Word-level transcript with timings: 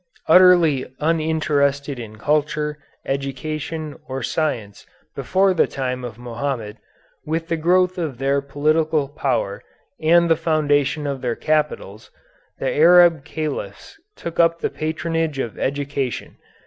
Utterly 0.27 0.87
uninterested 0.99 1.99
in 1.99 2.17
culture, 2.17 2.79
education, 3.05 3.99
or 4.07 4.23
science 4.23 4.87
before 5.15 5.53
the 5.53 5.67
time 5.67 6.03
of 6.03 6.17
Mohammed, 6.17 6.77
with 7.23 7.49
the 7.49 7.55
growth 7.55 7.99
of 7.99 8.17
their 8.17 8.41
political 8.41 9.07
power 9.07 9.61
and 10.01 10.27
the 10.27 10.35
foundation 10.35 11.05
of 11.05 11.21
their 11.21 11.35
capitals, 11.35 12.09
the 12.57 12.75
Arab 12.75 13.23
Caliphs 13.23 13.99
took 14.15 14.39
up 14.39 14.57
the 14.59 14.71
patronage 14.71 15.37
of 15.37 15.59
education. 15.59 16.37